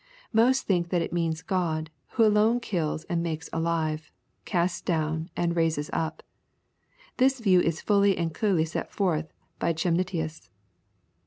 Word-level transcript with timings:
Most 0.33 0.65
think 0.65 0.89
that 0.89 1.03
it 1.03 1.13
means 1.13 1.43
God, 1.43 1.91
who 2.17 2.25
alone 2.25 2.59
kills 2.59 3.03
and 3.03 3.21
makes 3.21 3.51
alive, 3.53 4.09
casts 4.45 4.81
down 4.81 5.29
and 5.37 5.55
raises 5.55 5.91
up. 5.93 6.23
This 7.17 7.39
view 7.39 7.61
is 7.61 7.81
fully 7.81 8.17
and 8.17 8.33
clearly 8.33 8.65
set 8.65 8.89
forth 8.91 9.31
by 9.59 9.73
Chemnitius. 9.73 10.49